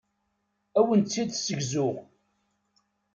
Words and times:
Ad 0.79 0.79
awent-tt-id-ssegzuɣ. 0.83 1.95